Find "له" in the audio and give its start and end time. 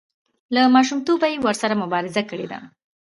0.53-0.61